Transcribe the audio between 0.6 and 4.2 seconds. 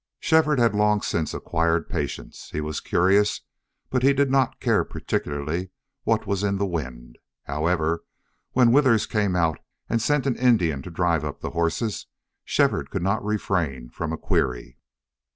long since acquired patience. He was curious, but he